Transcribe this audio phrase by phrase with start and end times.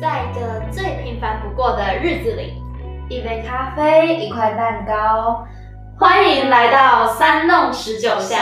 [0.00, 2.60] 在一个最平凡不过的日子里，
[3.08, 5.46] 一杯咖啡，一块蛋糕，
[5.98, 8.38] 欢迎来到三弄十九巷。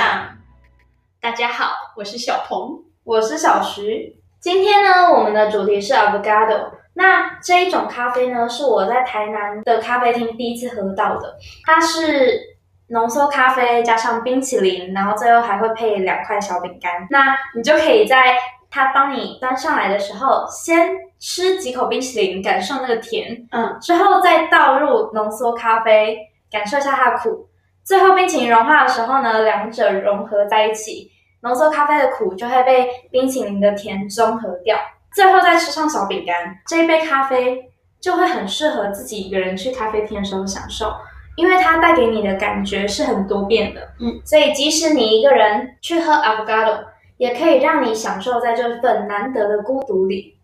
[1.21, 4.17] 大家好，我是小鹏，我是小徐。
[4.41, 6.71] 今天呢，我们的主题是 avocado。
[6.95, 11.37] 那这一种咖啡呢，是我在台南的咖啡厅第一次喝到的。
[11.65, 12.57] 它是
[12.89, 17.07] 浓缩咖啡加上冰淇淋，然后最后还会配两块小饼干。
[17.11, 18.37] 那你就可以在
[18.75, 26.19] 它帮你端上来的时候，先吃几口冰淇淋，感受那个甜，嗯，之后再倒入浓缩咖啡，
[26.51, 27.47] 感受一下它的苦。
[27.85, 31.09] 最后冰淇淋融化的时候呢，两者融合在一起，
[31.43, 34.77] 浓缩咖啡的苦就会被冰淇淋的甜中和掉。
[35.15, 36.35] 最后再吃上小饼干，
[36.67, 40.93] 这一杯咖啡就会很适合自己一个人去咖啡厅的时候享受，
[41.37, 43.81] 因为它带给你的感觉是很多变的。
[44.01, 46.81] 嗯，所以即使你一个人去喝 avocado，
[47.17, 50.39] 也可以让你享受在这份难得的孤独里。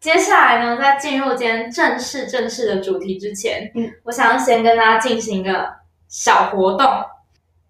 [0.00, 5.68] 接下来呢，在进入今天正式正式的主题之前，嗯，我想要先跟大家进行一个
[6.08, 6.86] 小活动。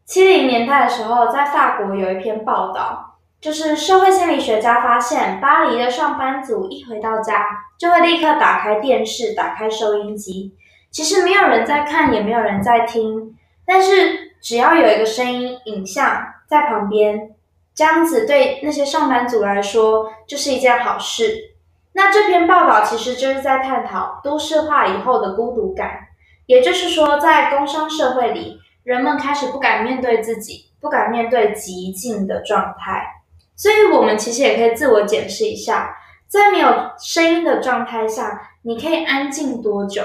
[0.05, 7.47] 七零年代的时候，在法国有一篇报道，就是社会心理学家发现，巴黎的上班族一回到家
[7.79, 10.55] 就会立刻打开电视、打开收音机。
[10.91, 17.31] 其实没有人在看，也没有人在听，但是只要有一个声音、影像在旁边，
[17.77, 21.53] 这样子对那些上班族来说就是一件好事。
[21.93, 26.09] 那这篇报道其实就是在探讨都市化以后的孤独感，
[26.47, 33.23] 也就是说，在工商社会里，人们开始不敢面对自己，不敢面对极静的状态。
[33.55, 35.97] 所以，我们其实也可以自我检视一下，
[36.29, 40.03] 在没有声音的状态下，你可以安静多久？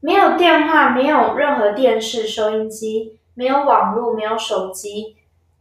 [0.00, 5.15] 没有电话，没有任何电视、收音机，没有网络，没有手机，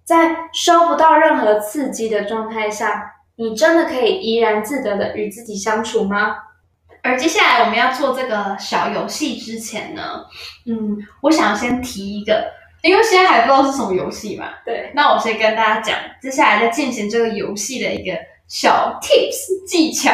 [0.06, 6.38] 在收不到任何刺激的状态下，你真的可以怡然自得的与自己相处吗？
[7.02, 10.26] 而接下来我们要做这个小游戏之前呢，
[10.66, 18.18] 嗯，我想先提一个，因为现在还不知道是什么游戏嘛，对，那我先跟大家讲，接下来在进行这个游戏的一个
[18.48, 20.12] 小 tips 技巧。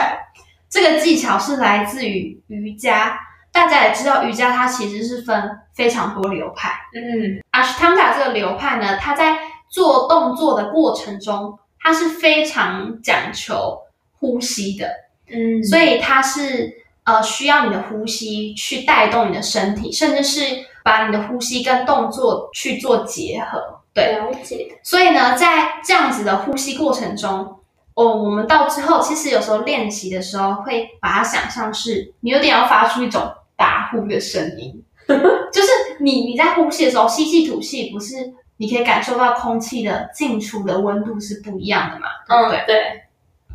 [0.69, 3.19] 这个技巧是来自于瑜伽，
[3.51, 6.71] 大家也知道瑜伽它其实是分非常多流派。
[6.93, 9.37] 嗯，阿什汤加这个流派呢，它在
[9.71, 13.79] 做动作的过程中，它是非常讲求
[14.19, 14.87] 呼吸的，
[15.27, 16.71] 嗯，所以它是
[17.05, 20.43] 呃需要你的呼吸去带动你的身体，甚至是
[20.83, 23.79] 把你的呼吸跟动作去做结合。
[23.93, 27.57] 对，了解，所以呢，在这样子的呼吸过程中，
[27.93, 33.21] 哦，我们到之后其实有时候练习的时候，会把它想象是你有点要发出一种
[33.57, 35.67] 打呼的声音， 就是
[35.99, 42.09] 你你在呼吸的时候吸气吐气，不是你可以感受到空气的进出的温度是不一样的嘛？
[42.27, 42.59] 对不对？
[42.59, 43.03] 嗯，对，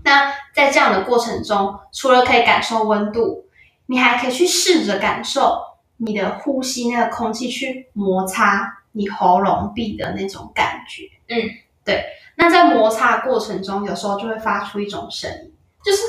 [0.03, 3.44] 那在这样的过程中，除了可以感受温度，
[3.87, 5.62] 你还可以去试着感受
[5.99, 11.05] 你的呼吸那个空气去摩擦你喉咙壁的那种感觉。
[11.28, 11.50] 嗯，
[11.84, 12.05] 对。
[12.34, 16.03] 那在摩擦的过程中，有时候就会发出一种声音，就是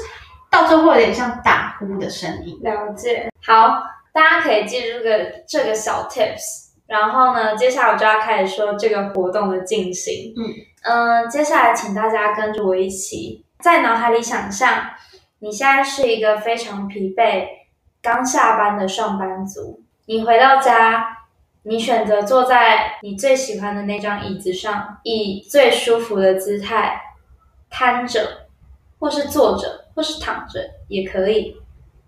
[0.49, 2.59] 到最后有点像打呼的声音。
[2.63, 3.29] 了解。
[3.45, 6.65] 好，大家可以记住这个这个小 tips。
[6.87, 10.33] 然后呢，接下来我就要开始说这个活动的进行。
[10.37, 10.53] 嗯
[10.83, 14.85] 嗯、接下来请大家跟着我一起，在脑海里想象，
[15.39, 17.45] 你现在是一个非常疲惫、
[18.01, 19.81] 刚下班的上班族。
[20.05, 21.17] 你回到家，
[21.63, 27.01] 你选择坐在你最喜欢的那张椅子上，以最舒服的姿态
[27.69, 28.47] 瘫着，
[28.97, 31.57] 或是坐着，或是躺着也可以。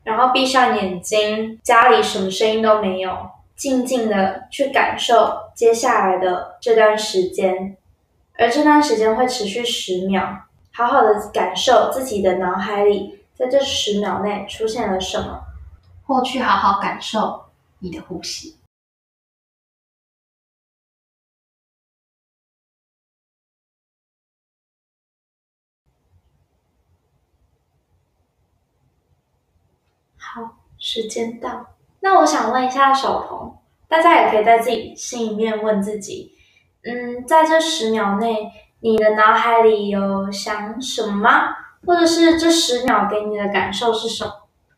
[0.06, 3.30] 然后闭上眼睛，家里什么声音都没有，
[3.60, 7.78] 静静的去感受接下来的这段时间，
[8.40, 15.46] 而这段时间会持续十秒，好好的感受自己的脑海里，在这十秒内出现了什么。
[16.10, 18.58] 或去好好感受你的呼吸。
[30.18, 31.79] 好，时间到。
[32.02, 33.56] 那我想问一下小鹏，
[33.88, 36.32] 大家也可以在自己心里面问自己，
[36.84, 41.56] 嗯，在这十秒内，你的脑海里有想什么吗？
[41.86, 44.32] 或者是这十秒给你的感受是什么？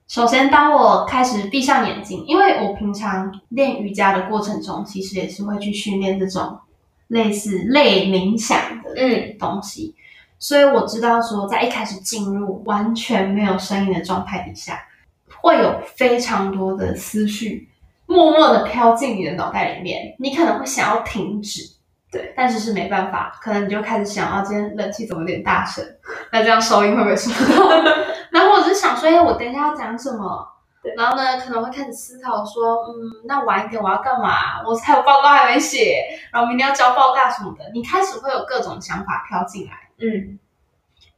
[0.08, 6.60] 首先，当我开始闭上眼睛，因为我平常练瑜伽的过程中，其实也是会去训练这种
[7.08, 9.96] 类似类冥想的嗯东西，
[10.38, 14.80] 所以我知道说，在一开始进入完全没有声音的状态底下，
[15.42, 17.68] 会有非常多的思绪
[18.06, 21.62] 默默的飘进你的脑袋里面，你可能会想要停止，
[22.12, 25.84] 对，但是是没办法，可能你就开始想，啊，今天冷气怎么有点大声，
[26.32, 27.70] 那这样收音会不会收到？
[28.32, 30.48] 然后我就想说，哎，我等一下要讲什么
[30.84, 30.94] 对？
[30.96, 32.94] 然后呢，可能会开始思考说，嗯，
[33.26, 34.62] 那晚一点我要干嘛？
[34.66, 37.70] 我还有报告还没写，然后明天要交报告什么的。
[37.74, 39.72] 你开始会有各种想法飘进来。
[40.00, 40.40] 嗯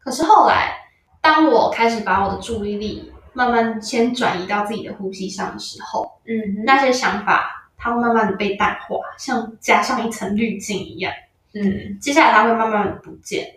[0.04, 0.74] 可是后来，
[1.22, 11.12] 当我开始把我的注意力慢慢先转移到自己的呼吸上的时候，嗯那些想法它会慢慢的被淡化，像加上一层滤镜一样。
[11.54, 13.56] 嗯接下来它会慢慢的不见。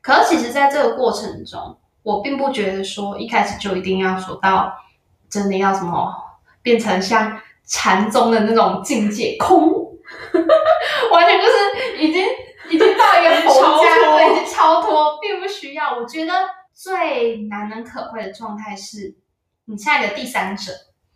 [0.00, 4.72] 可是其实，在这个过程中，我并不觉得说一开始就一定要说到
[5.28, 6.14] 真的要什么
[6.62, 9.58] 变成像禅宗的那种境界空，
[11.12, 12.24] 完全就是已经
[12.70, 15.96] 已经到一个佛家已经超脱，并不需要。
[15.96, 16.32] 我觉得
[16.78, 19.16] 最难能可贵的状态是，
[19.64, 20.70] 你下一个第三者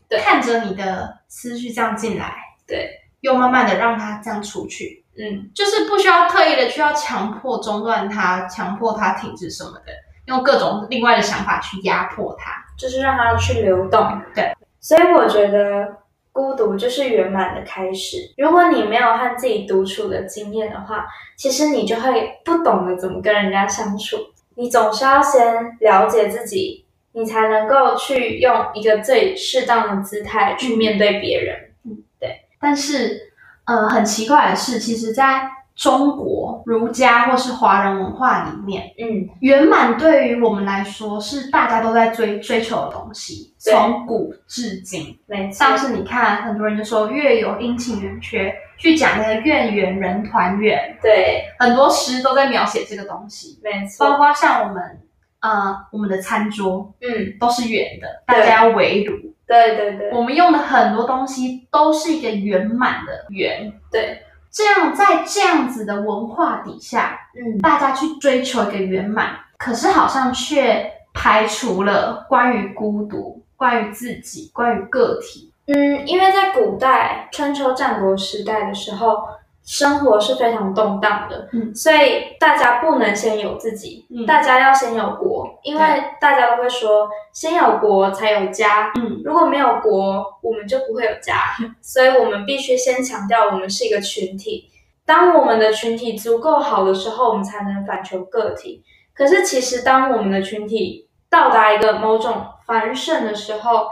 [0.09, 2.35] 对看着你的思绪这样进来，
[2.67, 9.93] 对，又慢慢的让它这样出去，嗯就是不需要特意的去要强迫中断它，强迫它停止什么的，
[10.27, 12.61] 用各种另外的想法去压迫它。
[12.77, 14.21] 就是让它去流动。
[14.35, 15.87] 对，所以我觉得
[16.33, 18.17] 孤独就是圆满的开始。
[18.37, 21.07] 如果你没有和自己独处的经验的话，
[21.37, 24.17] 其实你就会不懂得怎么跟人家相处。
[24.63, 31.73] 你总是要先了解自己，你才能够去用一个最适当的姿态去面对别人。
[31.85, 33.33] 嗯，对但是，
[33.65, 35.51] 呃，很奇怪的是，其实在
[35.83, 45.19] 中国儒家或是华人文化里面，嗯，圆满对于我们来说是大家都在追追求的东西，从古至今。
[45.27, 45.77] 没错像。
[45.77, 53.59] 是你看，很多人就说月有阴晴圆缺，去讲那个月圆人团圆，对，很多诗都在描写这个东西。
[53.65, 54.17] 没错包。
[54.17, 55.01] 括像我们
[55.41, 59.17] 呃我们的餐桌嗯，都是圆的，大家要围炉。
[59.49, 63.71] 对对对我们用的很多东西都是一个圆满的圆。
[63.91, 75.51] 对，这样在这样子的文化底下，嗯，大家去追求一个圆满，可是好像却排除了关于孤独、关于自己、关于个体。
[75.67, 79.17] 嗯，因为在古代春秋战国时代的时候，
[79.65, 81.75] 生活是非常动荡的，嗯。
[81.75, 84.27] 所以大家不能先有自己，嗯。
[84.27, 85.83] 大家要先有国，因为
[86.21, 91.37] 大家都会说先有国才有家，嗯，如果没有国，我们就不会有家，
[91.81, 94.69] 所以我们必须先强调我们是一个群体。
[95.05, 98.85] 当我们的群体足够好的时候，我们才能反求个体。
[99.15, 103.87] 可是其实当我们的群体到达一个某种繁盛的时候，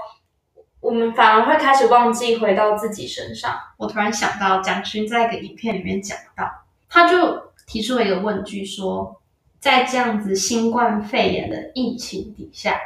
[0.81, 3.55] 我们反而会开始忘记回到自己身上。
[3.77, 6.50] 我突然想到，蒋勋在一个影片里面讲到，
[6.88, 9.21] 他就提出了一个问句说，
[9.59, 12.81] 在这样子新冠肺炎的疫情底下，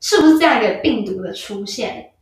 [0.00, 2.12] 是不是这样一个病毒的出现，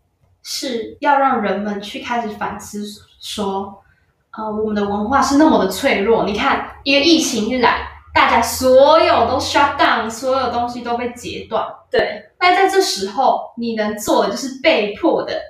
[0.43, 2.85] 是要让人们去开始反思
[3.21, 3.83] 说，
[4.31, 6.25] 呃，我们的文化是那么的脆弱。
[6.25, 7.89] 你看，一个疫情一来，
[8.19, 11.65] 大家所有都 shut down，所有东西都被截断。
[11.89, 15.41] 对，那在这时候，你能做的就是被迫的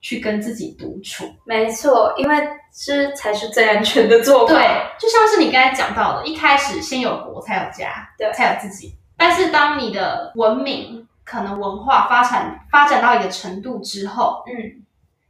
[0.00, 1.24] 去跟自己独处。
[1.44, 2.48] 没错，因为
[2.84, 4.52] 这才是最安全的做法。
[4.52, 4.60] 对，
[4.98, 8.92] 就像是你刚才讲到的，一开始先有国才有家，对才有自己。
[9.16, 14.82] 但是当你的文明可能文化发展发展到一个程度之后，嗯，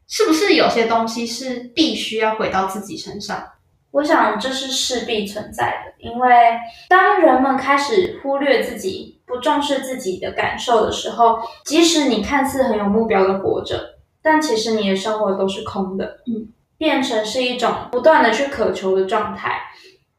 [0.09, 3.47] 是不是有些东西是必须要回到自己身上？
[3.93, 6.31] 我想这是势必存在的，因为
[6.89, 19.61] 当人们开始忽略自己、不重视自己的感受的时候，即使你看似很有目标的活着，但其实你的生活都是空的，嗯，变成是一种不断的去渴求的状态。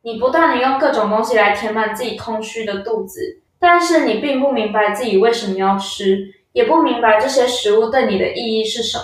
[0.03, 9.03] 你不断的用各种东西来填满自己空虚的肚子，但是你并不明白自己为什么要吃，也不明白这些食物对你的意义是什么。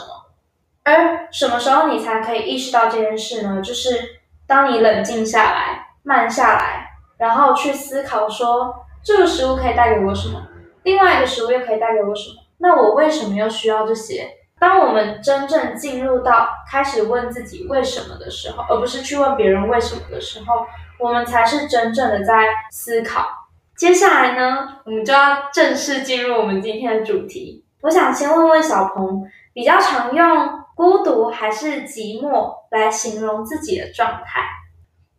[0.84, 3.62] 而什么时候你才可以意识到这件事呢？
[3.62, 4.17] 就是
[4.48, 8.74] 当你冷静下来、慢下来，然后去思考说，
[9.04, 10.42] 这个食物可以带给我什么，
[10.84, 12.36] 另外一个食物又可以带给我什么？
[12.60, 14.30] 那我为什么又需要这些？
[14.60, 20.66] 当我们真正进入到开始问自己为什么的时候，而不是去问别人为什么的时候，
[20.98, 22.34] 我们才是真正的在
[22.72, 23.27] 思考。
[23.75, 27.63] 接下来呢，我们就要正式进入我们今天的主题。
[27.82, 29.24] 我想先问问小鹏，
[29.54, 30.25] 比较常用
[30.78, 34.42] 孤独还是寂寞来形容自己的状态？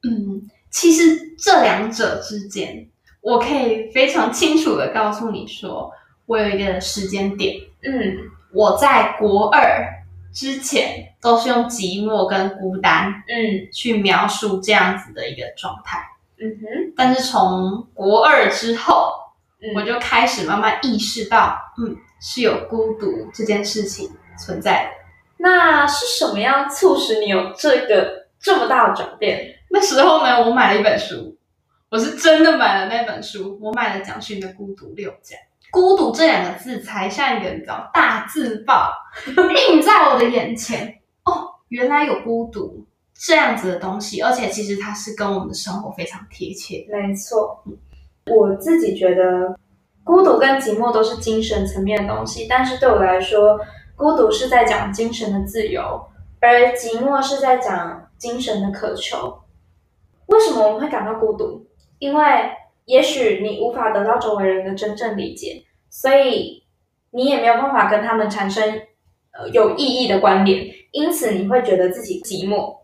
[0.08, 2.88] 嗯，其实这两者之间，
[3.20, 5.92] 我可以非常清楚的告诉你说，
[6.26, 8.16] 我有一个时间点，嗯
[8.54, 9.84] 我在国二
[10.32, 15.98] 之前都是用寂寞跟孤单嗯去描述这样子的一个状态。
[16.40, 19.12] 嗯哼，但是从国二之后，
[19.60, 25.07] 嗯我就开始慢慢意识到，嗯，是有孤独这件事情存在的。
[25.38, 29.54] 那是什么样促使你有这个这么大的转变？
[29.70, 31.36] 那时候呢，我买了一本书，
[31.90, 35.38] 我是真的买了那本书，我买了蒋勋的《孤独六讲》。
[35.70, 38.90] 孤独这两个字才像一个你知道大字报
[39.68, 40.94] 印在我的眼前。
[41.24, 46.86] 哦，原来有孤独这样子的东西，而且其实它是跟我们的生活非常贴切。
[46.90, 47.62] 没错，
[48.26, 49.54] 我自己觉得
[50.02, 53.60] 孤独跟寂寞都是精神层面的东西，但是对我来说，
[53.98, 56.00] 孤独是在讲精神的自由，
[56.40, 59.40] 而寂寞是在讲精神的渴求。
[60.26, 61.66] 为什么我们会感到孤独？
[61.98, 62.24] 因为
[62.84, 66.62] 也许你无法得到周围人的真正理解，所以
[67.10, 68.82] 你也没有办法跟他们产生
[69.32, 72.76] 呃有意义的关联，因此你会觉得自己寂寞。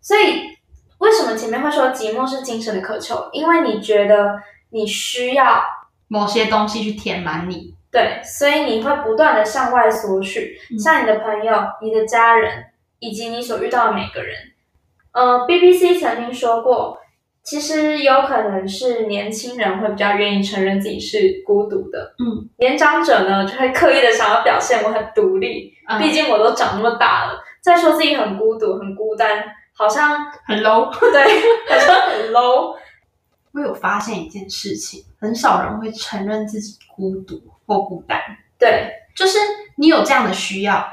[0.00, 0.56] 所以
[0.96, 3.28] 为什么前面会说寂寞是精神的渴求？
[3.34, 4.40] 因为你觉得
[4.70, 5.62] 你需要
[6.08, 12.64] 某些东西去填满你，对，所以你会不断的向外索取，像你的朋友、你的家人
[12.98, 14.34] 以及你所遇到的每个人。
[15.12, 16.98] 呃，BBC 曾经说过，
[17.44, 30.92] 其实有可能是年轻人会比较愿意承认自己是孤独的，嗯，年长者呢就会刻意的想要表现我很独立，嗯毕竟我都长那么大了，再说自己很孤独、很孤单，好像很 low。
[31.12, 31.22] 对，
[31.70, 32.74] 好像很 low。
[33.52, 38.20] 我有发现一件事情，很少人会承认自己孤独或孤单，
[38.58, 39.38] 对，就是
[39.76, 40.86] 你有这样的需要，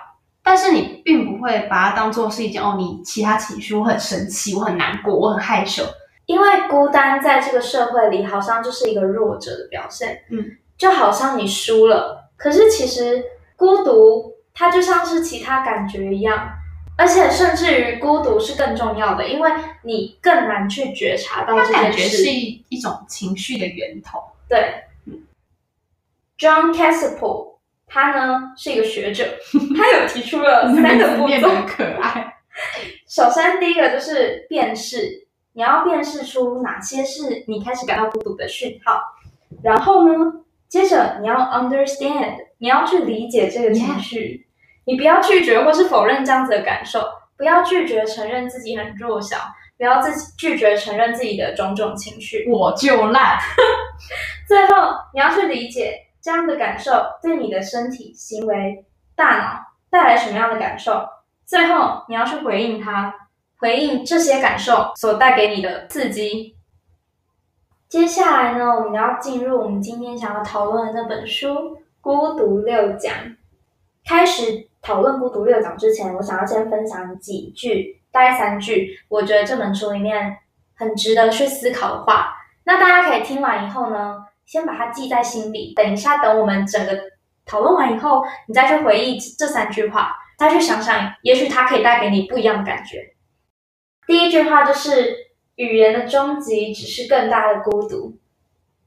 [0.43, 5.83] 但是你并不会把它当做是一件哦，你其他情绪，我很生气，我很难过，我很害羞，
[6.25, 12.31] 因为孤单在这个社会里好像就是一个弱者的表现，嗯，就好像你输了。
[12.37, 13.23] 可是其实
[13.55, 16.49] 孤独它就像是其他感觉一样，
[16.97, 19.51] 而且甚至于孤独是更重要的，因为
[19.83, 21.81] 你更难去觉察到它这件事。
[21.81, 24.19] 感觉是一一种情绪的源头。
[24.49, 24.73] 对
[26.41, 29.23] ，John Cassipol 他呢是一个学者，
[29.77, 31.47] 他有提出了 三个步骤。
[31.67, 32.33] 可爱，
[33.07, 38.99] 首先，第一个就是辨识，你要辨识出哪些是你开始感到孤独的讯号。
[39.61, 40.13] 然后呢，
[40.67, 44.47] 接着你要 understand，你要去理解这个情绪
[44.85, 47.05] 你不要拒绝或是否认这样子的感受，
[47.37, 49.37] 不要拒绝承认自己很弱小，
[49.77, 52.49] 不要自己拒绝承认自己的种种情绪。
[52.49, 53.37] 我就烂。
[54.47, 58.85] 最后，你要去理解这样的感受对你的身体、行为、
[59.15, 59.59] 大脑
[59.89, 61.05] 带来什么样的感受。
[61.45, 63.13] 最后，你要去回应它，
[63.57, 66.55] 回应这些感受所带给你的刺激。
[67.89, 71.49] 接下来呢，我们要进入我们今天想要讨论的那本书
[71.99, 73.13] 《孤独六讲》。
[74.05, 80.37] 开始讨论《孤独六讲》之前，我想要先分享几句，大概三句，我觉得这本书里面
[80.75, 82.33] 很值得去思考的话。
[82.63, 85.73] 那大家可以听完以后呢，先把它记在心里。
[85.73, 86.99] 等一下，等我们整个
[87.45, 93.15] 讨论完以后，你再去回忆这三句话，再去想想，也许它可以带给你不一样的感觉。
[94.05, 95.15] 第一句话就是
[95.55, 98.19] 语言的终极只是更大的孤独。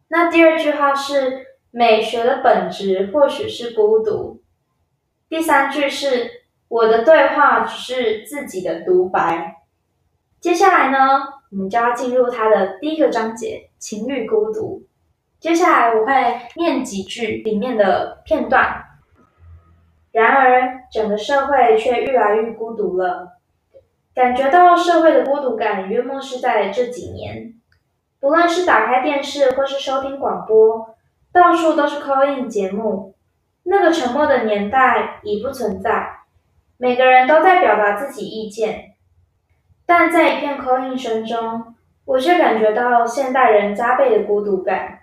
[0.09, 4.43] 那第二句话是美学的本质或许是孤独。
[5.31, 6.31] 第三句是
[6.69, 9.63] 我的对话只是自己的独白。
[10.43, 10.99] 接下来呢，
[11.51, 14.87] 我们就要进入它的第一个章节——情侣孤独。
[15.45, 16.15] 接下来我会
[16.57, 18.83] 念几句里面的片段。
[20.11, 23.37] 然而，整个社会却越来越孤独了。
[24.15, 27.53] 感觉到社会的孤独感，约莫是在这几年。
[28.21, 30.97] 不论是打开电视或是收听广播，
[31.31, 33.15] 到处都是 call in 节目。
[33.65, 36.21] 那个沉默的年代已不存在，
[36.79, 38.95] 每个人都在表达自己意见。
[39.85, 41.75] 但在一片 call in 声中，
[42.07, 45.01] 我却感觉到现代人加倍的孤独感，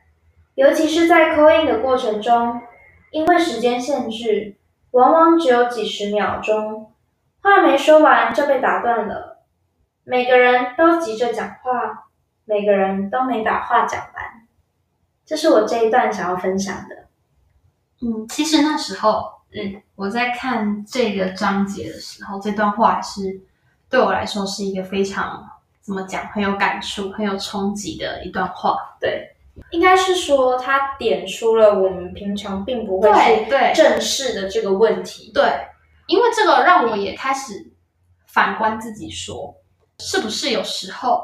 [0.61, 2.61] 尤其是在 call in 的过程中，
[3.09, 4.55] 因为时间限制，
[4.91, 6.93] 往往只有几十秒钟，
[7.41, 9.43] 话没说完就被打断了。
[10.03, 12.09] 每个人都急着讲话，
[12.45, 14.47] 每个人都没把话讲完。
[15.25, 17.07] 这是我这一段想要分享的。
[18.03, 23.41] 嗯，其实那时候，嗯，我在看这个章节的时候，这段话是
[23.89, 25.43] 对我来说是一个非常
[25.81, 28.77] 怎么讲，很有感触、很有冲击的一段话。
[28.99, 29.27] 对，
[29.69, 33.09] 应该是说他点出了我们平常并不会
[33.45, 35.31] 去正视的这个问题。
[35.33, 35.43] 对，
[36.07, 37.53] 因为这个让我也开始
[38.27, 39.55] 反观自己说，
[39.99, 41.23] 是不是有时候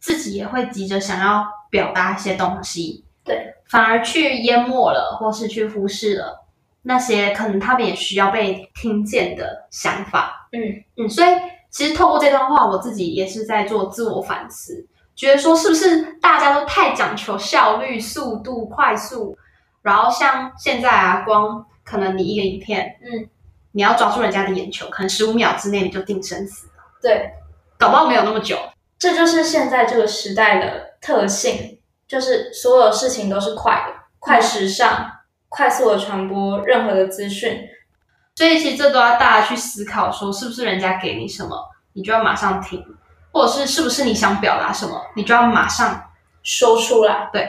[0.00, 6.44] 自己也会急着想要表达一些东西，对，反而去淹没了，或是去忽视了
[6.82, 10.48] 那些可能他们也需要被听见的想法。
[10.52, 10.60] 嗯。
[10.96, 11.28] 嗯，所以
[11.70, 14.86] 其实透过这段话，我自己也是在做自我反思，
[15.18, 19.36] 觉得说是不是大家都太讲求效率、速度、快速，
[19.82, 23.28] 然后像现在啊，光可能你一个影片，嗯，
[23.72, 26.68] 你要抓住人家的眼球，可能十五秒之内你就定生死，
[27.02, 27.30] 对，
[27.76, 28.56] 搞不好没有那么久。
[28.98, 35.12] 这就是现在这个时代的特性，就是所有事情都是快的，快时尚。
[35.50, 37.66] 快速的传播任何的资讯。
[38.34, 41.56] 所以其实这都要大家去思考，说是不是人家给你什么，
[41.94, 42.84] 你就要马上听，
[43.32, 46.10] 或者是是不是你想表达什么，你就要马上
[46.42, 47.28] 说出来。
[47.32, 47.48] 对，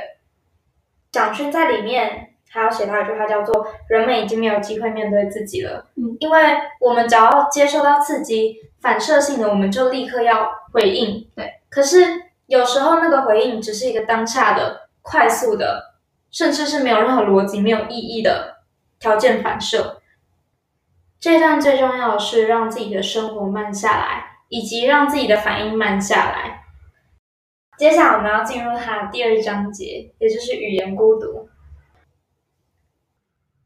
[1.11, 5.85] 蒋勋在里面还要写到一句话，叫做“人们已经没有机会面对自己了”。
[5.97, 6.39] 嗯，因为
[6.79, 11.27] 我们只要接受到刺激，反射性的我们就立刻要回应。
[11.35, 12.05] 对，可是
[12.47, 15.95] 有时候那个回应只是一个当下的、快速的，
[16.31, 18.57] 甚至是没有任何逻辑、没有意义的
[18.99, 20.01] 条件反射。
[21.19, 26.65] 这段最重要的是让自己的生活慢下来，以及让自己的反应慢下来。
[27.77, 31.47] 接下来我们要进入它的第二章节，也就是语言孤独。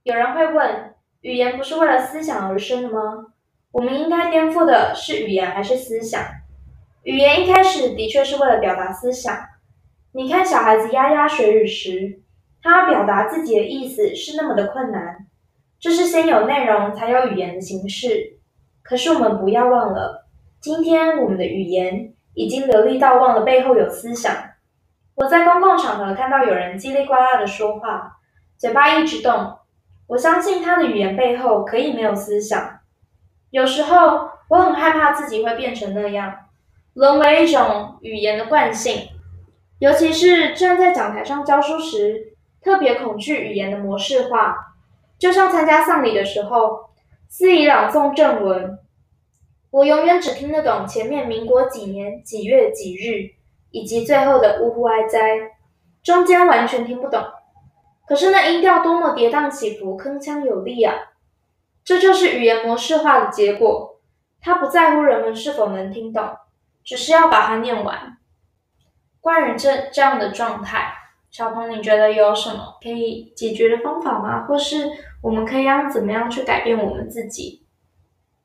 [0.04, 3.34] 有人会问：语言不是为了思想而生的吗？
[3.72, 6.22] 我们应该颠覆的是语言还是思想？
[7.04, 9.36] 语言一开始的确是为了表达思想。
[10.12, 12.22] 你看小孩子牙牙学语时，
[12.62, 15.25] 他要表达自己的意思是那么的困难。
[15.80, 18.38] 这是先有内容才有语言的形式。
[18.84, 20.23] 可是我们不要忘了，
[20.63, 24.34] 今天我们的语言已经流利到忘了背后有思想。
[25.15, 28.20] 我在公共场合看到有人叽里呱啦的说话，
[28.58, 29.58] 嘴巴一直动。
[30.08, 32.79] 我相信他的语言背后可以没有思想。
[33.50, 36.34] 有时候我很害怕自己会变成那样，
[36.93, 39.10] 沦为一种语言的惯性。
[39.79, 44.55] 尤其是站在讲台上教书时，特别恐惧语言的模式化。
[45.20, 46.91] 就像参加丧礼的时候，
[47.27, 48.79] 司仪朗诵正文，
[49.74, 53.34] 我永远只听得懂前面民国几年几月几日，
[53.72, 55.20] 以及最后的呜呼哀哉，
[56.03, 57.20] 中间完全听不懂。
[58.08, 60.94] 可是那音调多么跌宕起伏，铿锵有力啊！
[61.84, 64.00] 这就是语言模式化的结果。
[64.39, 66.24] 他不在乎人们是否能听懂，
[66.84, 68.18] 只是要把它念完。
[69.22, 70.94] 关于这这样的状态，
[71.32, 74.46] 小鹏，你觉得有什么可以解决的方法吗？
[74.46, 74.88] 或是
[75.24, 77.62] 我们可以让怎么样去改变我们自己？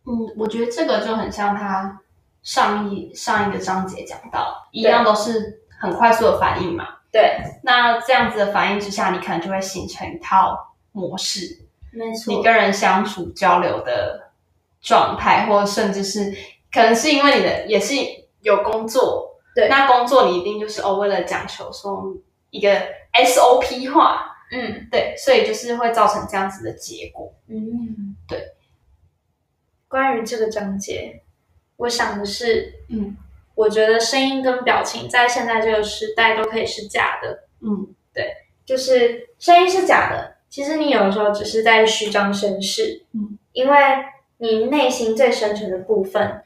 [0.08, 2.00] 嗯，我觉得这个就很像他
[2.42, 6.86] 上一上一个章节讲到一样，都是很快速的反应嘛。
[7.12, 11.58] 对，那这样子的反应之下，你可能就会形成一套模式，
[11.92, 12.32] 没错。
[12.32, 14.30] 你跟人相处交流的
[14.80, 16.34] 状态，或者甚至是
[16.73, 17.94] 可能是因为你的也是
[18.40, 22.14] 有工作，对，那工作你一定就是哦，为了讲求说
[22.50, 22.71] 一个
[23.12, 27.32] SOP 化，嗯，对，所以就是会造成这样子的结果。
[27.49, 28.54] 嗯，对。
[29.88, 31.22] 关于这个章节，
[31.76, 33.16] 我想的是，嗯。
[33.54, 37.42] 我觉得声音跟表情在现在这个时代都可以是假的。
[37.60, 38.32] 嗯，对，
[38.64, 40.36] 就是声音是假的。
[40.48, 43.04] 其实你有的时候只是在虚张声势。
[43.14, 43.76] 嗯，因为
[44.36, 46.40] 你内心最深沉的部分，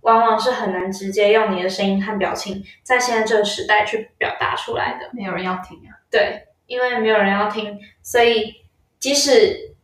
[0.00, 5.10] 往往是很难直接用你的声音和表情在现在这个时代去表达出来的。
[5.12, 6.00] 没有人要听啊。
[6.10, 8.54] 对，因为没有人要听，所以
[8.98, 9.74] 即使，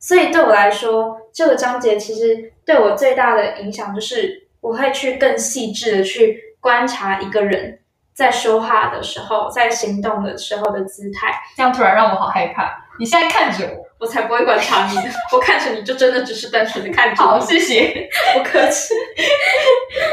[0.00, 4.42] 所以对我来说，这个章节其实对我最大的影响就是。
[4.62, 7.78] 我会去更细致的去观察一个人
[8.12, 11.32] 在说话的时候，在行动的时候的姿态。
[11.56, 12.76] 这样突然让我好害怕。
[12.98, 14.96] 你现在看着我，我才不会观察你。
[15.32, 17.22] 我看着你就真的只是单纯的看着。
[17.22, 18.92] 好，谢谢， 不客气。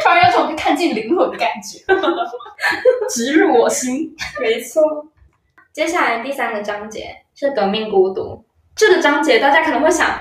[0.04, 1.80] 突然有种看见灵魂的感觉，
[3.10, 4.16] 直入我心。
[4.40, 4.84] 没错。
[5.72, 8.46] 接下来第三个章节是革命孤独。
[8.76, 10.16] 这个章节大家可能会想。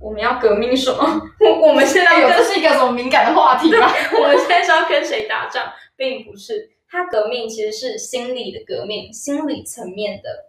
[0.00, 1.20] 我们要革命什么？
[1.40, 3.88] 我我们现在有这是一个什么敏感的话题吗？
[4.16, 5.64] 我们现在是要跟谁打仗，
[5.96, 6.70] 并不是。
[6.90, 10.46] 它革命其实是心理的革命，心理层面的。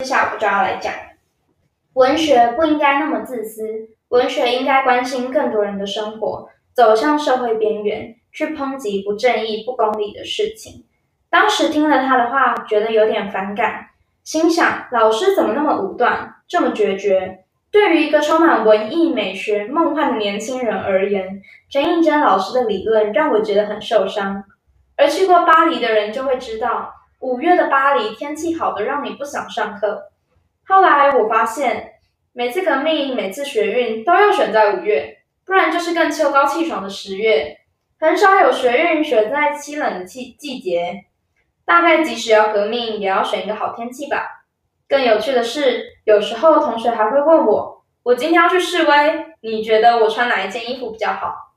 [0.00, 0.92] 接下来我就要来讲，
[1.94, 10.84] 文学不应该那么自私，文学应该关心更多人的生活，走向社会边缘，去抨击不正义、不公理的事情。
[11.30, 13.90] 当时听了他的话，觉得有点反感，
[14.24, 17.41] 心想：老师怎么那么武断，这么决绝？
[17.72, 24.44] 对于一个充满文艺美学梦幻的年轻人而言，陈映真老师的理论让我觉得很受伤。
[24.94, 30.10] 而去过巴黎的人就会知道，五月的巴黎天气好的让你不想上课。
[30.66, 31.94] 后来我发现，
[32.34, 37.56] 每次革命、每次学运都要选在五月，不然就是更秋高气爽的十月。
[37.98, 41.06] 很少有学运选在凄冷的季季节。
[41.64, 44.41] 大概即使要革命，也要选一个好天气吧。
[44.92, 51.54] 更有趣的是，有时候同学还会问我：“我今天要去示威，你觉得我穿哪一件衣服比较好？”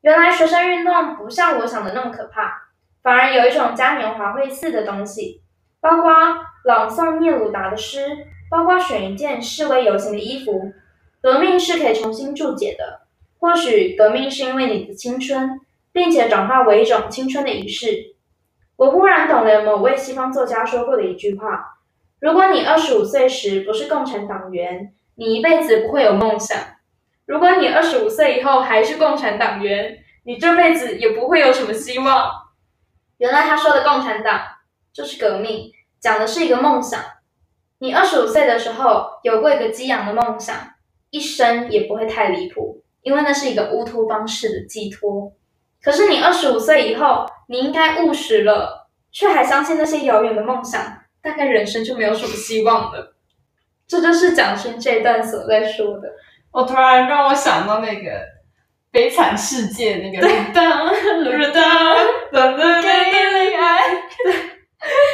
[0.00, 2.50] 原来学生运动不像我想的那么可怕，
[3.02, 5.42] 反而有一种嘉年华会似的东西，
[5.82, 6.10] 包括
[6.64, 8.06] 朗诵聂鲁达的诗，
[8.50, 10.72] 包括选一件示威游行的衣服。
[11.20, 13.02] 革命是可以重新注解的，
[13.38, 15.60] 或许革命是因为你的青春，
[15.92, 18.14] 并且转化为一种青春的仪式。
[18.76, 21.74] 我忽然懂了某位西方作家说过的一句话。
[22.20, 26.58] 如果你二十五岁时不是共产党员，你一辈子不会有梦想；
[27.26, 32.30] 如果你二十五岁以后还是共产党员，你这辈子也不会有什么希望。
[33.18, 34.40] 原来他说的共产党
[34.92, 37.00] 就是革命，讲的是一个梦想。
[37.78, 40.56] 你二十五岁的时候有过一个激昂的梦想，
[41.10, 45.32] 一生也不会太离谱，因为那是一个乌托邦式的寄托。
[45.80, 53.14] 可是你二十五岁以后，你应该务实了，却还相信那些遥远的梦想，大概人生就没有什么希望了。
[53.86, 56.08] 这就是蒋勋这一段所在说的。
[56.50, 58.10] 我突然让我想到那个
[58.90, 61.64] 《悲惨世界》那个对当路当
[62.32, 63.78] 当当给你爱，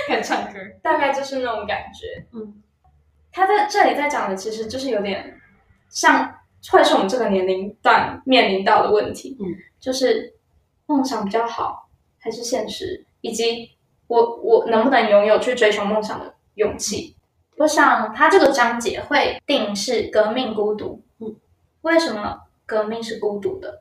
[0.08, 0.58] 开始唱歌。
[0.82, 2.26] 大概就是那种感觉。
[2.32, 2.62] 嗯，
[3.32, 5.40] 他在这里在讲的其实就是有点
[5.88, 6.32] 像，
[6.70, 9.36] 会是我们这个年龄段面临到的问题。
[9.40, 9.46] 嗯，
[9.80, 10.34] 就是
[10.86, 11.88] 梦想比较好，
[12.18, 13.70] 还是现实，以及
[14.06, 17.16] 我我能不能拥有去追求梦想的勇气。
[17.56, 21.02] 我想他这个章节会定是革命孤独。
[21.20, 21.36] 嗯，
[21.82, 23.80] 为什么革命是孤独的？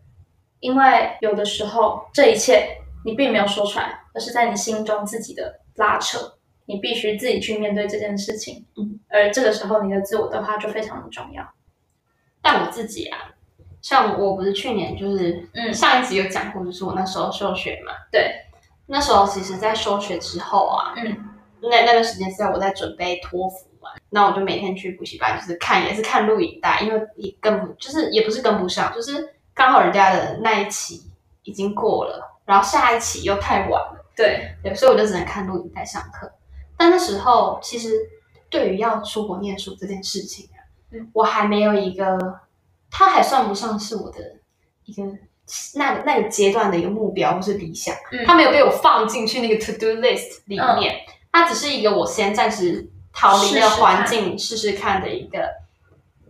[0.60, 8.66] 因为有的时候这一切你并没有说出来，而是在你心中自己的拉扯，你必须自己去面对这件事情。
[8.78, 11.44] 嗯，而这个时候你的自我的话就非常的重要。
[12.42, 13.34] 但我自己啊，
[13.82, 17.92] 像我不是去年就是嗯上一集有讲过，就是我那时候休学嘛。
[18.12, 18.36] 对，
[18.86, 21.30] 那时候其实，在休学之后啊，嗯。
[21.66, 31.10] 那那段时间是在我在准备托福嘛，那我就每天去补习班，就是看也是看录影带，因为也跟不就是也不是跟不上，就是刚好人家的那一期
[31.44, 36.30] 已经过了，然后下一期又太晚了，对，对，所以我就只能看录影带上课。
[36.76, 37.94] 但那时候其实
[38.50, 40.60] 对于要出国念书这件事情啊，
[40.92, 41.10] 嗯。
[41.14, 42.42] 我还没有一个，
[42.92, 44.20] 它还算不上是我的
[44.84, 45.02] 一个
[45.76, 47.96] 那那个阶段的一个目标或是理想。
[48.12, 50.96] 嗯它没有被我放进去那个 to do list 里面，
[51.32, 55.48] 它只是一个我先暂时逃离那个环境试试看的一个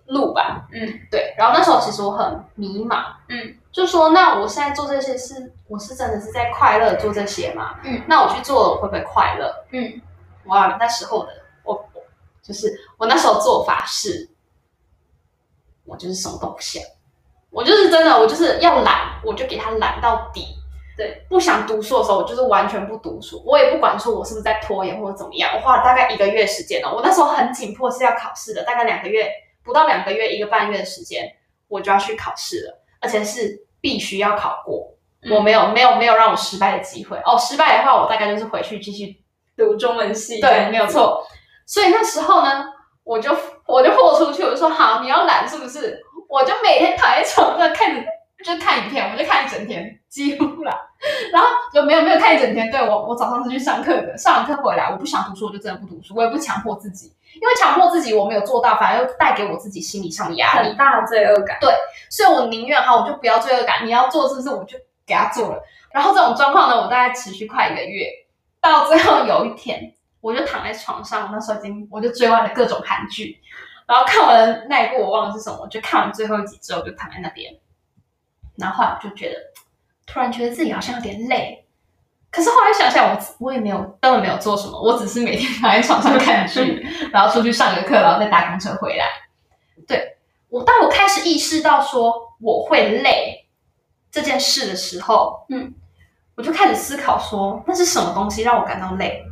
[0.08, 0.67] 路吧。
[0.71, 7.80] 嗯对，然后那时候其实我很迷茫，嗯，就说那我现在做这些事，我是真的是在快乐做这些吗？
[7.84, 9.54] 嗯，那我去做了，我会不会快乐？
[9.71, 10.02] 嗯
[10.45, 11.30] 哇，那时候的
[11.63, 12.02] 我，我
[12.41, 14.30] 就是我那时候做法是，
[15.86, 16.84] 我就是什么都不想，
[17.54, 20.48] 我就是真的，我就是要懒，我就给他懒到底。
[20.96, 25.52] 对，不想读书的时候，我就是完全不读书，我也不管说我是不是在拖延或者怎么样。
[25.56, 29.28] 我花了大概一个月时间哦，我那时候很紧迫是要考试的，大概两个月
[29.63, 31.28] 不到两个月，一个半月的时间，
[31.68, 34.94] 我就要去考试了，而且是必须要考过。
[35.32, 39.16] 我没有没有没有让我失败的机会哦，失败的话，我大概就是回去继续
[39.58, 40.86] 读中文系，对，没有。
[40.86, 41.26] 错。
[41.66, 42.66] 所以那时候呢，
[43.04, 43.36] 我就
[43.66, 46.00] 我就豁出去，我就说好，你要懒是不是？
[46.34, 48.02] 我就每天躺在床上看着，
[48.43, 50.76] 就看影片，我就看一整天，几乎啦。
[51.32, 60.69] 然后就没有没有看一整天，对我我早上是去上课的，上完课回来我不想读书，我就真的不读书，我也不强迫自己，因为强迫自己我没有做到，反而又带给我自己心理上的压力。
[60.69, 61.60] 很大的罪恶感。
[61.62, 61.72] 对
[62.10, 63.86] 所以我宁愿哈，我就不要罪恶感。
[63.86, 65.62] 你要做是不是，我就给他做了。
[65.91, 68.08] 然后这种状况呢，我大概持续快一个月，
[68.60, 73.38] 到最后有一天，我就躺在床上，那时候已经我就追完了各种韩剧，
[73.88, 77.54] 然后看完了那一部我忘了是什么，我就看完最后一集之后就躺在那边，
[78.56, 79.36] 然后后来我就觉得，
[80.06, 81.60] 突然觉得自己好像有点累。
[82.32, 89.06] 可是后来想想，我我也没有根本没有做什么，我只是每天躺在床上看剧， 然后出去上个课，然后再搭公车回来。
[89.88, 90.17] 对
[90.50, 93.48] 我，当我开始意识到说我会累
[94.10, 95.74] 这件事的时候，嗯，
[96.36, 99.24] 我就开始思考说，那是什么东西让我感到累？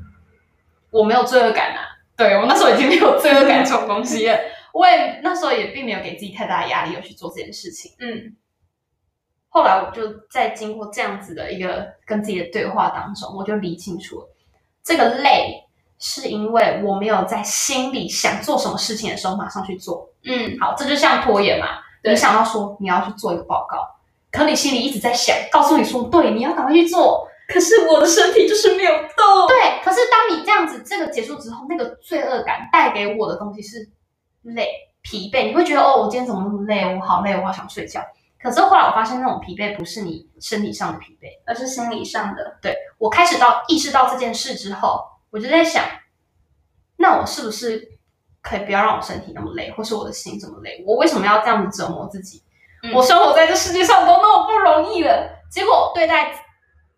[0.92, 1.91] 我没有罪恶感啊，
[2.22, 4.38] 对我那时候已经没有罪恶感这种东西了。
[4.74, 7.92] 我也那时候也并没有给自己太大的压力，要去做这件事情。
[8.00, 8.36] 嗯
[9.50, 14.30] 后来我就在经过这样子的一个跟自己的对话当中，我就理清楚了，
[14.84, 15.62] 这个累
[16.00, 20.08] 是因为我没有在心里想做什么事情的时候马上去做。
[20.24, 23.86] 嗯，好，这就像拖延嘛，你想到说你要去做一个报告，
[24.32, 27.28] 可你心里一直在想，告诉你说对，你要赶快去做。
[27.52, 29.48] 可是我的身体就是没有动。
[29.48, 33.90] 对，可是当你这样子，这个结束之后，那个罪恶感带给我的东西是
[34.44, 34.70] 累、
[35.02, 38.02] 疲惫，你会觉得哦，我今天怎么那么累，我好累，我好想睡觉。
[38.42, 42.58] 可是后来我发现，那种疲惫不是你身体上的疲惫，而是心理上的。
[42.62, 45.84] 对我开始到意识到这件事之后，我就在想，
[46.98, 47.88] 那我是不是
[48.42, 50.84] 可以不要让我身体那么累，或是我的心这么累？
[50.88, 52.42] 我为什么要这样子折磨自己？
[52.96, 56.34] 我生活在这世界上都那么不容易了，结果对待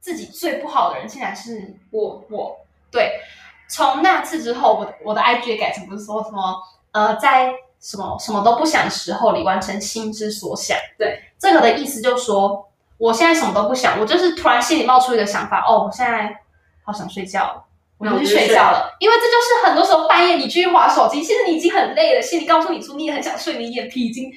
[0.03, 2.21] 自己最不好的人，竟然是我。
[2.29, 2.57] 我
[2.91, 3.21] 对，
[3.69, 6.61] 从那次之后，我的我的 IG 也改成不是说什么
[6.91, 10.77] 呃，在什么什么都不想的时候里完成心之所想。
[10.97, 16.37] 对，这个的意思就是说，我现在什么都不想，我就是突然心里冒出一个想法，哦，我现在
[16.83, 17.65] 好想睡觉，
[17.97, 18.93] 我我就去睡觉了。
[18.99, 24.29] 因为这就是很多时候半夜你继续划手机，其实你已经很累了，心里告诉你说你也很想睡，你眼皮已经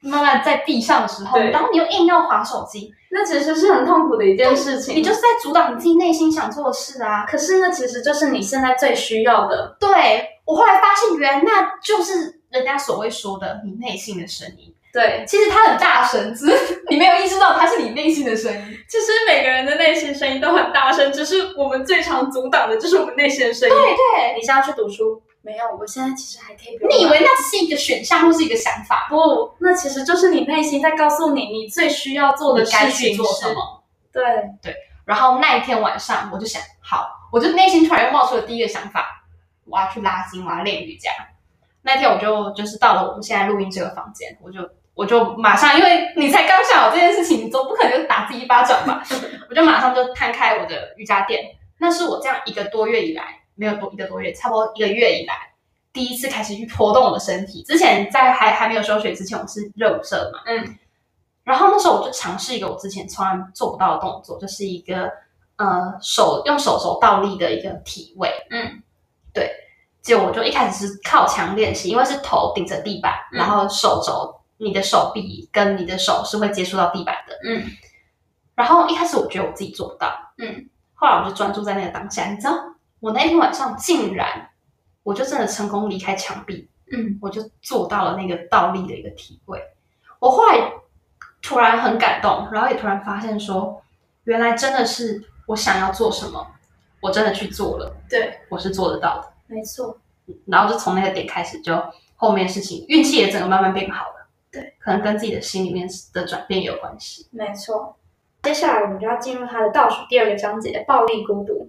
[0.00, 4.94] 慢慢在地上的时候，然后你又硬要划手机，那其实是很痛苦的一件事情。
[4.94, 7.24] 你就是在阻挡你自己内心想做的事啊。
[7.26, 9.76] 可是那，其实就是你现在最需要的。
[9.80, 9.88] 对
[10.44, 14.74] 我后来发现，原来那就是人家所谓说的你内心的声音。
[14.90, 18.58] 对，其实它很大声，只 是你没有意识到它是你内心的声音。
[18.88, 23.74] 其实每个人的内心声音都很大声，只是我们最常阻挡的就是我们内心的声音。
[23.74, 25.20] 对对，你现在去读书？
[25.48, 29.50] 没有，我现在其实还可以不用你以为那只是一个选项或是一个想法，不？
[29.60, 33.54] 那其实就是你内心在告诉你，你最需要做的该事情是去做什。
[33.54, 33.82] 么？
[34.12, 34.74] 对，
[35.06, 39.24] 然后那一天晚上，我就想，好，我就内心突然又冒出了第一个想法，
[39.64, 41.10] 我要去拉筋，我要练瑜伽。
[41.80, 44.60] 那天我就就是到了我们现在录音这个房间，我就
[44.92, 49.02] 我就马上，因为你才刚想好这件事情，你总不可能就打自己一巴掌吧？
[49.48, 51.42] 我就马上就摊开我的瑜伽垫，
[51.78, 55.34] 那是我这样一个多月以来，没有多一个多月，差不多一个月以来。
[55.92, 60.78] 第一次开始去活动我的身体，之前在还还没有休学之前，我是热舞社的嘛，嗯，
[61.42, 65.10] 然后那时候我就尝试一个我之前从来做不到的动作，就是一个
[65.56, 68.30] 呃手用手肘倒立的一个体位。
[68.50, 68.82] 嗯，
[69.34, 69.50] 对。
[70.00, 77.34] 结果我就一开始是靠墙练习，因为是头顶着地板，嗯然后手肘、你的手臂跟你的手是会接触到地板的。
[77.44, 77.64] 嗯，
[78.54, 82.54] 然后一开始我觉得我自己做不到，嗯，后来我就专注在那个当下，你知道，
[83.00, 84.50] 我那天晚上竟然
[85.02, 89.62] 我就真的成功离开墙壁，嗯，我就做到了那个倒立的一个体位。
[90.18, 90.72] 我后来
[91.40, 93.80] 突然很感动，然后也突然发现说，
[94.24, 96.46] 原来真的是我想要做什么，
[97.00, 99.32] 我真的去做了，对，我是做得到的。
[99.46, 99.96] 没错，
[100.46, 101.80] 然后就从那个点开始，就
[102.16, 104.28] 后面事情运气也整个慢慢变好了。
[104.50, 107.26] 对，可能跟自己的心里面的转变有关系。
[107.30, 107.96] 没错。
[108.42, 111.68] 接下来我们就要进入它的倒数第二个章节——暴力孤独。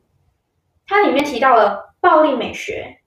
[0.90, 2.98] 它里面提到了暴力美学。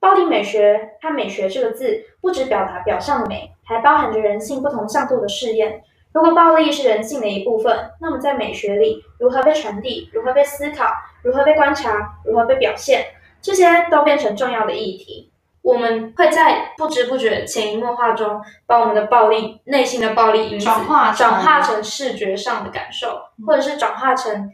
[0.00, 5.80] 暴力美学，它“美学”这个字不只表达表象的美，还包含着人性不同向度的试验。
[6.12, 13.06] 如果暴力是人性的一部分，那么在美学里，如何被传递，如何被思考，如何被观察，如何被表现，
[13.40, 15.32] 这些都变成重要的议题。
[15.62, 24.50] 我们会在不知不觉、潜移默化中，把我们的暴力、内心的暴力因子转化转化成视觉上的感受，或者是转化成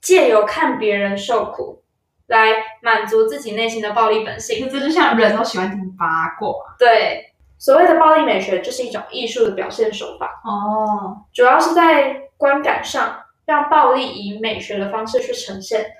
[0.00, 1.84] 借由看别人受苦
[2.30, 4.70] 来满足自己内心的暴力本性。
[4.70, 15.90] 这就像人都喜欢听八卦对，所谓的暴力美学，就是一种艺术的表现手法，哦，主要是在观感上让暴力以美学的方式去呈现。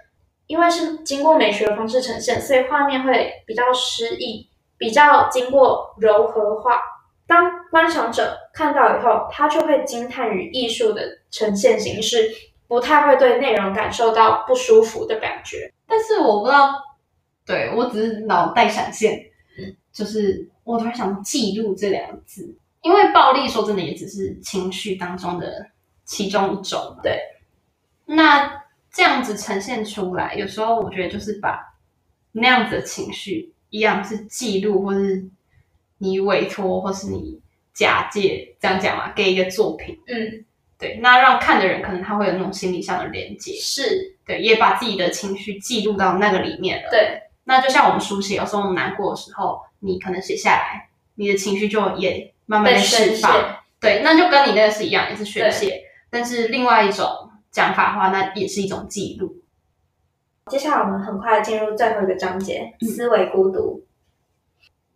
[0.46, 6.80] 因为是经过美学的方式呈现，所以画面会比较诗意，比较经过柔和化。
[7.28, 12.28] 当观赏者看到以后，他就会惊叹于艺术的呈现形式，
[12.66, 15.72] 不太会对内容感受到不舒服的感觉。
[15.90, 16.80] 但是我不知道，
[17.44, 19.20] 对我只是脑袋闪现，
[19.92, 25.66] 就是我突然想“记录”这两个字，因为暴力说真的也只是情绪当中的
[26.04, 26.96] 其中一种。
[27.02, 27.20] 对，
[28.06, 31.76] 那这样子呈现出来，有时候我觉得就是把
[32.32, 35.28] 那样子的情绪一样是记录，或是
[35.98, 37.40] 你委托，或是你
[37.74, 39.98] 假借这样讲嘛，给一个作品。
[40.06, 40.44] 嗯，
[40.78, 46.88] 对，那让看的人可能他会有那种心理上的连接，是，对，也把自己的情绪记录到那个里面了。
[46.88, 53.16] 对，那就像我们书写，有时候我们难过的时候，你可能写下来，你的情绪就也慢慢被的释。
[53.16, 53.56] 放。
[53.80, 55.82] 对，那就跟你那个是一样，也是宣泄。
[56.10, 57.08] 但是另外一种
[57.50, 59.42] 讲法的话，那也是一种记录。
[60.46, 63.84] 接下来我们很快进入最后一个章节：嗯思维孤独。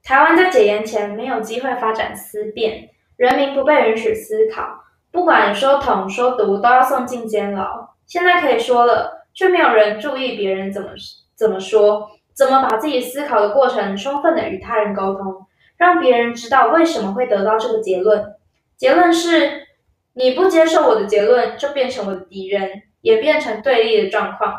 [0.05, 7.97] 台湾在解严前没有机会发展思辨，人民不被允许思考，不管说统说独都要送进监牢。
[8.07, 10.91] 现在可以说了，却没有人注意别人怎么
[11.35, 18.35] 怎么说，怎么把自己思考的过程充分的与他人沟通，让别人知道为什么会得到这个结论。
[18.77, 19.67] 结论是，
[20.15, 24.55] 你不接受我的结论，就变成我的敌人，也变成对立的状况。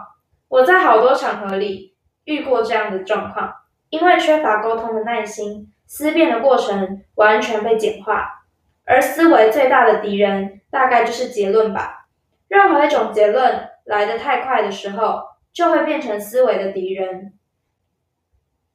[0.47, 3.53] 我在好多场合里遇过这样的状况，
[3.89, 8.45] 因为缺乏沟通的耐心，思辨的过程完全被简化，
[8.85, 12.07] 而思维最大的敌人大概就是结论吧。
[12.47, 15.21] 任何一种结论来得太快的时候，
[15.53, 17.33] 就会变成思维的敌人。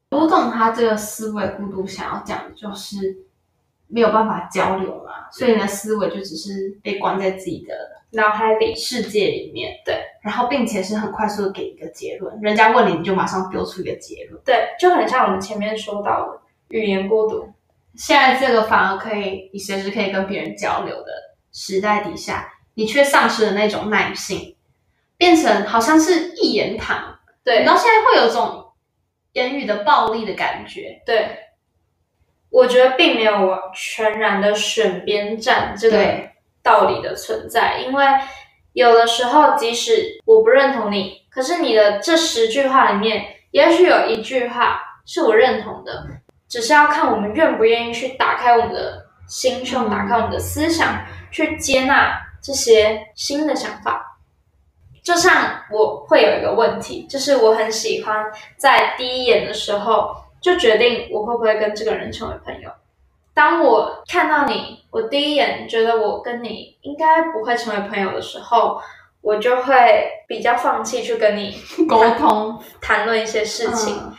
[0.09, 3.17] 读懂他这个思维孤独想要讲的就是
[3.87, 7.75] 没有办法交流嘛，所以你的思维就只是被关在自己的
[8.11, 9.73] 脑海里，世界里面。
[9.85, 14.43] 对，然后并且是很快速的给一个结论，人家问你，你就马上丢出一个结论。
[14.45, 17.49] 对，就很像我们前面说到的语言孤独。
[17.95, 21.13] 现在这个反而可以，你随时可以跟别人交流的
[21.53, 24.57] 时代底下，你却丧失了那种耐性，
[25.21, 27.63] 变成好像是一言堂，对。
[27.63, 28.73] 然后现在会有一种
[29.35, 30.99] 言语的暴力的感觉。
[31.05, 31.29] 对，
[32.49, 35.99] 我觉得并没有全然的选边站这个
[36.63, 38.07] 道理的存在，因为
[38.73, 46.03] 有的时候即使我不认同你，可是你的这十句话里面，也许有一句话是我认同的，
[46.49, 49.91] 只是要看我们愿不愿意去打开我们的心胸，嗯。
[49.91, 54.07] 打开我们的思想，去接纳这些新的想法。
[55.03, 62.71] 就像我会有一个问题，就是我很喜欢在第一眼的时候就决定我会不会跟这个人成为朋友。
[63.33, 68.81] 当我看到你，我第一眼觉得我跟你应该不会成为朋友的时候，
[69.23, 71.57] 我就会比较放弃去跟你
[71.89, 74.13] 沟通谈论一些事情，嗯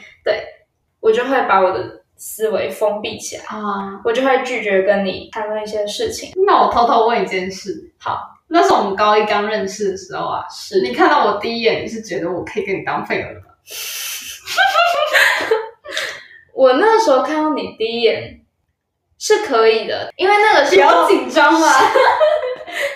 [1.02, 4.00] 我就会把我的思维封闭起来，啊。
[4.06, 6.32] 我就会拒绝跟你谈论一些事情。
[6.46, 13.46] 那我偷偷问一件事，好，那是我们高一刚认识的时候啊，是你看到我第一眼，你是觉得我可以跟你当朋友的吗？
[16.54, 18.42] 我那时候看到你第一眼
[19.18, 21.68] 是可以的，因为那个时候紧张嘛。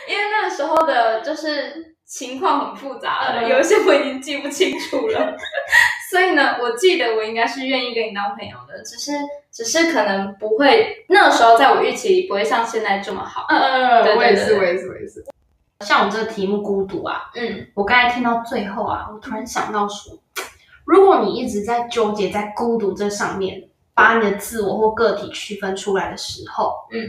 [0.08, 5.36] 因为那个时候的就是情况很复杂了，嗯有一些我已经记不清楚了，
[6.12, 9.12] 所以呢，我记得我应该是愿意跟你当朋友的，只是
[9.52, 13.46] 只是可能不会那个时候在我预期里不会像现在这么好。
[13.50, 15.26] 嗯嗯嗯，我也是，我也是，我也是。
[15.82, 20.18] 像我们这个题目孤独啊，嗯，我刚才听到最后啊，我突然想到说，
[20.86, 27.00] 如果你一直在纠结在孤独这上面，把你的自我或个体区分出来的时候，嗯，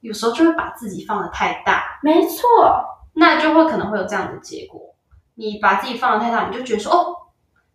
[0.00, 2.46] 有时候就会把自己放得太大，没错，
[3.14, 4.80] 那就会可能会有这样的结果。
[5.34, 7.16] 你把自己放得太大，你就觉得说，哦，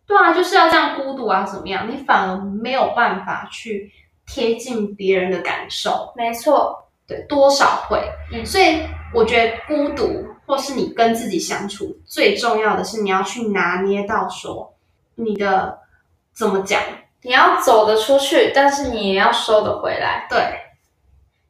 [0.06, 1.90] 对啊，就是要这样孤独啊，怎么样？
[1.90, 3.90] 你反而没有办法去
[4.26, 6.12] 贴近别人的感受。
[6.16, 8.02] 没错，对，多少会。
[8.32, 8.82] 嗯所以
[9.14, 14.74] 我觉得孤独，或是你跟自己相处，最重要的是你要去拿捏到说
[15.14, 15.78] 你的
[16.32, 16.80] 怎么讲，
[17.22, 20.26] 你要走得出去，但是你也要收得回来。
[20.28, 20.38] 对，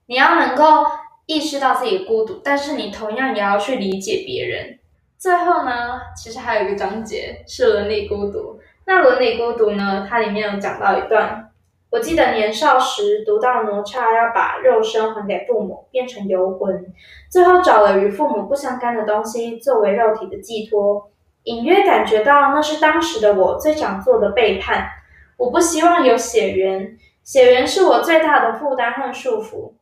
[0.06, 0.84] 你要能够
[1.26, 4.78] 意识到自己的孤独，但是你同样也要去理解别人。
[5.18, 8.60] 最后呢，其实还有一个章节是伦理孤独。
[8.84, 11.51] 那伦理孤独呢，它里面有讲到一段，
[11.92, 16.86] 我记得年少时读到哪吒要把肉身还给父母，变成游魂，
[17.30, 21.10] 最后找了与父母不相干的东西作为肉体的寄托，
[21.42, 24.88] 隐约感觉到那是当时的我最想做的背叛。
[25.36, 29.74] 我不希望有血缘，血缘是我最大的负担和束缚。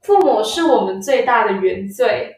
[0.00, 2.36] 父母是我们最大的原罪，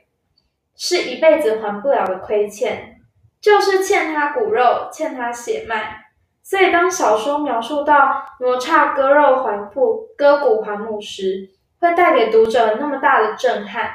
[0.74, 2.96] 是一辈子还不了的亏欠，
[3.40, 6.01] 就是欠他骨肉，欠他血脉。
[6.42, 13.90] 所以，当小说描述到罗刹割肉还父、割骨还母时，会带给读者那么大的震撼。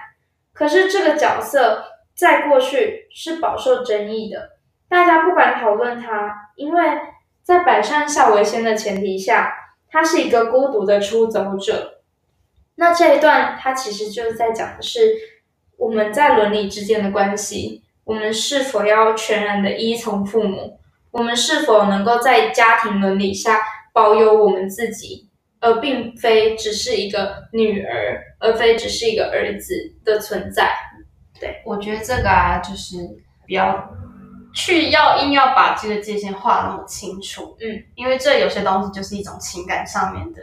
[0.53, 1.83] 可是，这个角色
[2.15, 4.51] 在过去是饱受争议的，
[4.89, 6.83] 大家不敢讨论他，因为
[7.43, 9.53] 在百善孝为先的前提下，
[9.89, 12.01] 他是一个孤独的出走者。
[12.75, 15.15] 那这一段，它其实就是在讲的是
[15.77, 20.79] 我们在伦理之间的关系，我们是否要全然的依从父母，
[21.17, 23.59] 我们是否能够在家庭伦理下
[23.91, 25.27] 保有我们自己，
[25.59, 29.73] 而并非只是一个女儿，而非只是一个儿子
[30.05, 30.71] 的存在。
[31.39, 31.59] 对。
[31.65, 32.97] 我觉得这个啊，就是
[33.47, 33.89] 不要
[34.53, 40.39] 去要硬要把这个界限画那么清楚，嗯，因为这有些东西就是一种情感上面的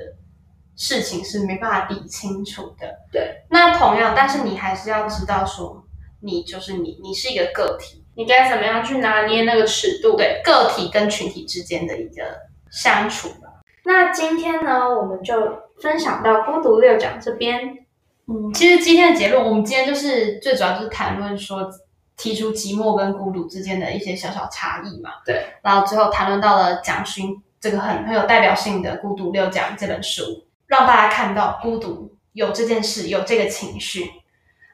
[0.77, 2.93] 事情是没办法理清楚的。
[3.13, 5.85] 对，那同样，但是你还是要知道说，
[6.21, 10.17] 你就是你，你是一个个体，你该怎么样去拿捏那个尺度？
[10.17, 12.23] 对个体跟群体之间的一个
[12.71, 13.61] 相处吧。
[13.85, 15.35] 那今天呢，我们就
[15.83, 17.79] 分享到孤独六讲这边。
[18.27, 21.69] 嗯，其实今天的结论，我们今天就是最主要就是谈论说，
[22.17, 25.11] 提出寂寞跟孤独之间的一些小小差异嘛。
[25.27, 34.11] 对，然后最后谈论到了蒋勋这个很很有代表性的《孤独六讲》这本书，让大家看到孤独有这件事，有这个情绪，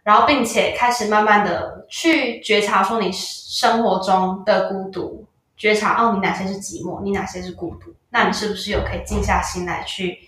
[0.02, 5.24] 然后并且开始慢慢的去觉察说你生活中的孤独，
[5.56, 10.18] 觉察哦你哪些是寂寞，你哪些是孤独，那你是不是有可以静下心来去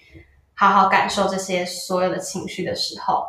[0.54, 3.24] 好好感受这些所有的情绪的时候？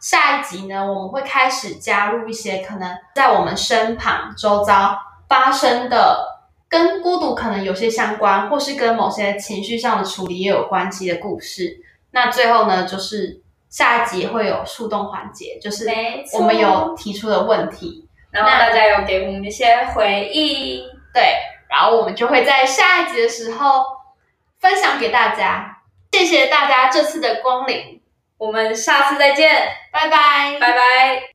[0.00, 6.26] 下一集呢，我们会开始加入一些可能在我们身旁周遭发生的
[6.68, 11.80] 跟孤独可能有些相关，或是跟某些情绪上的处理也有关系的故事。
[12.10, 13.42] 那最后呢，就是
[13.72, 15.88] 下一集会有树洞环节，就是
[16.34, 20.84] 我们有提出的问题，然后大家有给我们一些回应。
[21.14, 23.84] 对，然后我们就会在下一集的时候
[24.60, 25.78] 分享给大家。
[26.12, 28.02] 谢谢大家这次的光临，
[28.36, 29.50] 我们下次再见，
[29.90, 31.31] 拜拜，拜拜。